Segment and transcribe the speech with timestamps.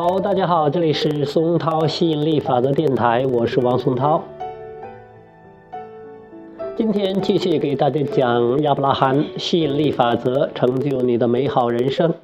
[0.00, 4.24] 好大家好，这里是松涛吸引力法则电台，我是王松涛。
[6.74, 12.14] 今天继续给大家讲亚伯拉罕吸引力法则，成就你的美好人生。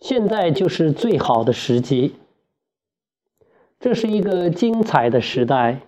[0.00, 2.14] 现在就是最好的时机。
[3.78, 5.80] 这是一个精彩的时代，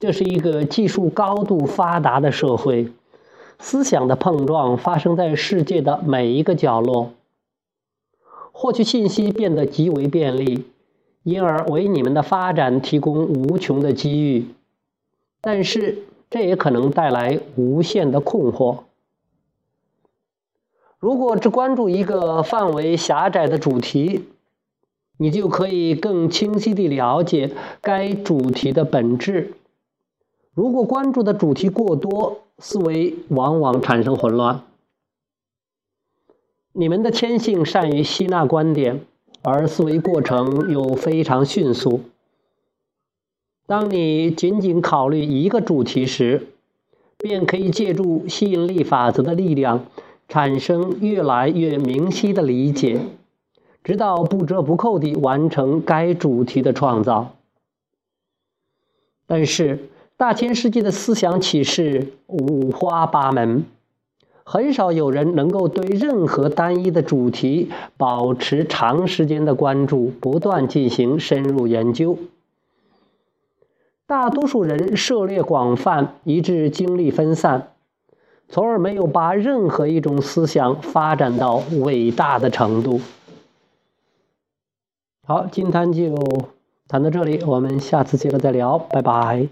[0.00, 2.88] 这是一个技术高度发达的社会，
[3.58, 7.10] 思想的碰撞发生在世界的每一个角落。
[8.58, 10.64] 获取信息变得极为便利，
[11.24, 14.46] 因而为你们的发展提供无穷的机遇。
[15.42, 15.98] 但是，
[16.30, 18.78] 这也可能带来无限的困惑。
[20.98, 24.24] 如果只关注一个范围狭窄的主题，
[25.18, 27.50] 你就可以更清晰地了解
[27.82, 29.52] 该主题的本质。
[30.54, 34.62] 如果关注的主题过多，思维往往产生混乱。
[36.78, 39.00] 你们的天性善于吸纳观点，
[39.40, 42.02] 而思维过程又非常迅速。
[43.66, 46.48] 当你仅仅考虑一个主题时，
[47.16, 49.86] 便可以借助吸引力法则的力量，
[50.28, 53.00] 产生越来越明晰的理解，
[53.82, 57.36] 直到不折不扣地完成该主题的创造。
[59.26, 59.88] 但是，
[60.18, 63.64] 大千世界的思想启示五花八门。
[64.48, 72.16] 很少有人能够对任何单一的主题保持长时间的关注，不断进行深入研究。
[74.06, 77.72] 大多数人涉猎广泛，以致精力分散，
[78.48, 83.00] 从而没有把任何一种思想发展到伟大的程度。
[85.26, 86.14] 好，今天就
[86.86, 89.48] 谈到这里，我们下次接着再聊，拜拜。